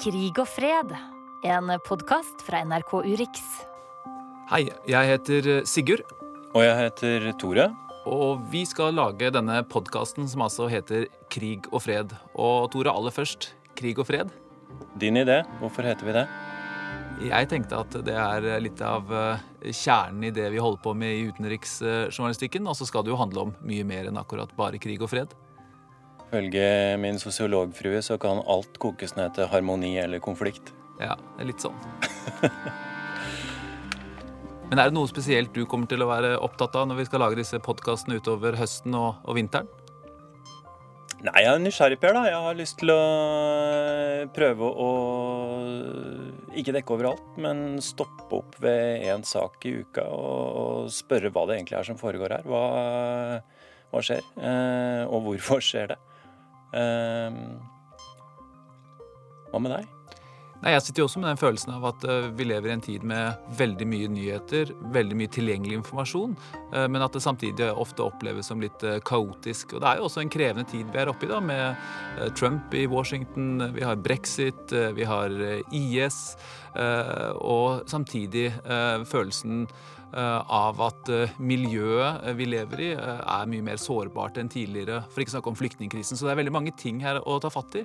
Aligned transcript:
Krig 0.00 0.38
og 0.40 0.46
fred, 0.48 0.94
en 1.44 1.70
podkast 1.84 2.40
fra 2.46 2.62
NRK 2.64 2.92
Urix. 3.04 3.42
Hei, 4.48 4.62
jeg 4.88 5.08
heter 5.10 5.48
Sigurd, 5.68 6.06
Og 6.54 6.64
jeg 6.64 6.76
heter 6.78 7.26
Tore. 7.38 7.66
og 8.06 8.40
vi 8.50 8.64
skal 8.64 8.94
lage 8.94 9.30
denne 9.30 9.62
podkasten 9.62 10.26
som 10.26 10.40
altså 10.40 10.70
heter 10.72 11.04
Krig 11.28 11.68
og 11.70 11.82
fred. 11.82 12.14
Og 12.34 12.70
Tore, 12.72 12.88
aller 12.88 13.10
først, 13.10 13.52
krig 13.76 13.98
og 13.98 14.06
fred. 14.06 14.30
Din 14.96 15.16
idé. 15.16 15.44
Hvorfor 15.60 15.82
heter 15.82 16.06
vi 16.06 16.12
det? 16.12 16.26
Jeg 17.28 17.48
tenkte 17.48 17.76
at 17.76 17.92
det 17.92 18.16
er 18.16 18.60
litt 18.60 18.80
av 18.80 19.12
eh, 19.12 19.68
kjernen 19.68 20.24
i 20.24 20.30
det 20.32 20.48
vi 20.50 20.64
holder 20.64 20.80
på 20.80 20.94
med 20.96 21.12
i 21.12 21.28
utenriksjournalistikken. 21.28 22.66
Og 22.66 22.74
så 22.74 22.88
skal 22.88 23.04
det 23.04 23.12
jo 23.12 23.20
handle 23.20 23.40
om 23.40 23.54
mye 23.60 23.84
mer 23.84 24.08
enn 24.08 24.16
akkurat 24.16 24.56
bare 24.56 24.80
krig 24.80 25.02
og 25.02 25.12
fred. 25.12 25.36
Ifølge 26.30 26.94
min 27.02 27.16
sosiologfrue 27.18 27.98
så 28.06 28.14
kan 28.22 28.38
alt 28.46 28.76
kokes 28.78 29.16
ned 29.16 29.32
til 29.34 29.48
harmoni 29.50 29.96
eller 29.98 30.22
konflikt. 30.22 30.70
Ja, 31.02 31.16
det 31.18 31.42
er 31.42 31.48
litt 31.48 31.64
sånn. 31.64 31.74
Men 34.70 34.78
er 34.78 34.92
det 34.92 34.94
noe 34.94 35.10
spesielt 35.10 35.50
du 35.50 35.64
kommer 35.66 35.90
til 35.90 36.04
å 36.04 36.06
være 36.06 36.36
opptatt 36.38 36.76
av 36.78 36.86
når 36.86 37.00
vi 37.00 37.06
skal 37.08 37.24
lage 37.24 37.40
disse 37.40 37.58
podkastene 37.58 38.20
utover 38.22 38.54
høsten 38.60 38.94
og, 38.94 39.18
og 39.26 39.34
vinteren? 39.40 39.66
Nei, 41.26 41.40
jeg 41.42 41.50
er 41.50 41.58
nysgjerrig, 41.64 41.98
Per. 42.00 42.14
da. 42.14 42.22
Jeg 42.30 42.44
har 42.46 42.54
lyst 42.56 42.78
til 42.78 42.92
å 42.94 43.00
prøve 44.38 44.68
å 44.70 44.90
ikke 46.62 46.76
dekke 46.78 46.94
overalt, 46.94 47.26
men 47.42 47.80
stoppe 47.82 48.38
opp 48.38 48.54
ved 48.62 49.02
én 49.10 49.26
sak 49.26 49.66
i 49.66 49.74
uka 49.82 50.06
og 50.14 50.86
spørre 50.94 51.34
hva 51.34 51.48
det 51.50 51.58
egentlig 51.58 51.80
er 51.80 51.90
som 51.90 51.98
foregår 51.98 52.38
her. 52.38 52.46
Hva, 52.46 52.62
hva 53.90 54.04
skjer, 54.06 54.22
eh, 54.38 55.02
og 55.10 55.26
hvorfor 55.26 55.66
skjer 55.66 55.90
det? 55.90 55.98
Eh, 56.74 57.40
hva 59.50 59.62
med 59.62 59.74
deg? 59.74 59.88
Nei, 60.60 60.74
Jeg 60.74 60.82
sitter 60.84 61.00
jo 61.00 61.06
også 61.08 61.20
med 61.22 61.30
den 61.30 61.40
følelsen 61.40 61.70
av 61.72 61.84
at 61.88 62.02
eh, 62.04 62.26
vi 62.36 62.44
lever 62.44 62.68
i 62.68 62.74
en 62.74 62.82
tid 62.84 63.04
med 63.08 63.52
veldig 63.56 63.86
mye 63.88 64.08
nyheter, 64.12 64.74
veldig 64.92 65.16
mye 65.16 65.30
tilgjengelig 65.32 65.78
informasjon, 65.78 66.34
eh, 66.74 66.84
men 66.92 67.04
at 67.04 67.16
det 67.16 67.22
samtidig 67.24 67.70
ofte 67.72 68.04
oppleves 68.04 68.50
som 68.52 68.60
litt 68.60 68.84
eh, 68.84 68.98
kaotisk. 69.00 69.72
Og 69.72 69.80
det 69.80 69.88
er 69.88 70.00
jo 70.00 70.08
også 70.10 70.20
en 70.20 70.32
krevende 70.32 70.68
tid 70.68 70.90
vi 70.92 71.00
er 71.00 71.12
oppe 71.12 71.24
i, 71.24 71.30
da, 71.32 71.40
med 71.40 72.28
Trump 72.36 72.76
i 72.76 72.84
Washington, 72.90 73.70
vi 73.72 73.86
har 73.88 73.96
brexit, 74.04 74.74
vi 74.94 75.06
har 75.08 75.32
IS, 75.72 76.18
og 77.40 77.88
samtidig 77.88 78.50
følelsen 79.08 79.64
av 80.12 80.80
at 80.82 81.08
eh, 81.12 81.34
miljøet 81.38 82.24
eh, 82.26 82.34
vi 82.38 82.46
lever 82.50 82.82
i, 82.82 82.88
eh, 82.94 83.20
er 83.20 83.50
mye 83.50 83.64
mer 83.64 83.80
sårbart 83.80 84.40
enn 84.40 84.50
tidligere. 84.50 85.02
For 85.10 85.22
ikke 85.22 85.34
å 85.34 85.36
snakke 85.36 85.52
om 85.52 85.58
flyktningkrisen. 85.58 86.18
Så 86.18 86.26
det 86.26 86.34
er 86.34 86.40
veldig 86.42 86.54
mange 86.54 86.74
ting 86.76 87.00
her 87.04 87.20
å 87.22 87.38
ta 87.42 87.50
fatt 87.52 87.78
i. 87.80 87.84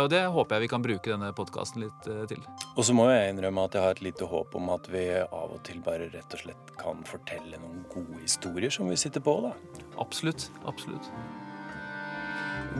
Og 0.00 0.08
det 0.12 0.22
håper 0.34 0.56
jeg 0.56 0.66
vi 0.66 0.72
kan 0.72 0.84
bruke 0.84 1.12
denne 1.12 1.32
podkasten 1.36 1.84
litt 1.84 2.08
eh, 2.10 2.24
til. 2.30 2.42
Og 2.76 2.84
så 2.86 2.96
må 2.96 3.08
jeg 3.12 3.32
innrømme 3.32 3.66
at 3.68 3.78
jeg 3.78 3.86
har 3.86 3.96
et 3.96 4.04
lite 4.04 4.28
håp 4.28 4.56
om 4.58 4.72
at 4.74 4.90
vi 4.92 5.06
av 5.22 5.54
og 5.56 5.62
til 5.68 5.80
bare 5.84 6.10
rett 6.12 6.36
og 6.36 6.44
slett 6.44 6.74
kan 6.80 7.00
fortelle 7.08 7.60
noen 7.62 7.86
gode 7.92 8.20
historier 8.24 8.72
som 8.72 8.90
vi 8.90 8.98
sitter 9.00 9.24
på, 9.24 9.38
da. 9.46 9.54
Absolutt. 10.02 10.50
Absolutt. 10.68 11.08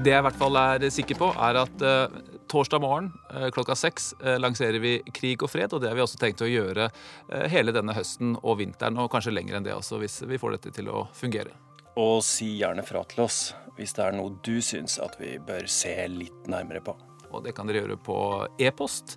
Det 0.03 0.13
jeg 0.13 0.23
i 0.23 0.25
hvert 0.25 0.39
fall 0.41 0.57
er 0.57 0.87
sikker 0.93 1.19
på, 1.21 1.29
er 1.37 1.59
at 1.61 1.85
eh, 1.85 2.21
torsdag 2.53 2.81
morgen 2.81 3.13
eh, 3.35 3.49
klokka 3.51 3.75
seks 3.75 4.13
eh, 4.25 4.39
lanserer 4.41 4.79
vi 4.83 4.99
Krig 5.15 5.43
og 5.43 5.51
fred, 5.51 5.73
og 5.73 5.81
det 5.81 5.89
har 5.89 5.97
vi 5.97 6.05
også 6.05 6.21
tenkt 6.21 6.43
å 6.45 6.49
gjøre 6.51 6.89
eh, 6.91 7.47
hele 7.53 7.73
denne 7.73 7.95
høsten 7.97 8.35
og 8.43 8.59
vinteren, 8.61 8.99
og 9.01 9.11
kanskje 9.13 9.33
lenger 9.33 9.59
enn 9.59 9.67
det 9.67 9.75
også, 9.77 10.01
hvis 10.03 10.21
vi 10.29 10.41
får 10.41 10.59
dette 10.59 10.75
til 10.77 10.91
å 10.93 11.07
fungere. 11.17 11.55
Og 12.01 12.21
si 12.25 12.51
gjerne 12.61 12.85
fra 12.85 13.05
til 13.09 13.25
oss 13.27 13.41
hvis 13.77 13.95
det 13.97 14.05
er 14.05 14.17
noe 14.17 14.35
du 14.45 14.59
syns 14.65 14.99
at 15.01 15.17
vi 15.21 15.39
bør 15.41 15.65
se 15.71 15.95
litt 16.13 16.49
nærmere 16.51 16.83
på. 16.85 16.93
Og 17.33 17.41
det 17.47 17.55
kan 17.57 17.65
dere 17.65 17.81
gjøre 17.81 17.97
på 18.05 18.17
e-post, 18.61 19.15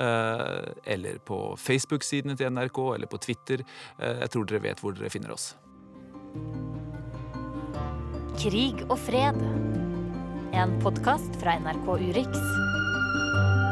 eh, 0.00 0.70
eller 0.88 1.20
på 1.28 1.42
Facebook-sidene 1.60 2.38
til 2.40 2.48
NRK, 2.54 2.80
eller 2.94 3.10
på 3.12 3.20
Twitter. 3.20 3.60
Jeg 4.00 4.32
tror 4.32 4.48
dere 4.48 4.62
vet 4.64 4.80
hvor 4.80 4.96
dere 4.96 5.12
finner 5.12 5.34
oss. 5.36 5.50
Krig 8.40 8.80
og 8.88 8.96
fred, 9.04 9.44
en 10.56 10.74
podkast 10.80 11.36
fra 11.42 11.58
NRK 11.60 11.92
Urix. 12.08 12.67
Bye. 13.32 13.67